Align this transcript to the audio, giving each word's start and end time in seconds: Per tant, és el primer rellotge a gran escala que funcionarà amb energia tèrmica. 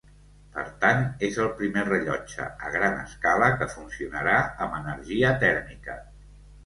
Per 0.53 0.61
tant, 0.83 1.03
és 1.27 1.35
el 1.43 1.51
primer 1.59 1.83
rellotge 1.89 2.47
a 2.69 2.71
gran 2.77 2.97
escala 3.03 3.51
que 3.61 3.69
funcionarà 3.77 4.35
amb 4.67 4.79
energia 4.83 5.35
tèrmica. 5.45 5.99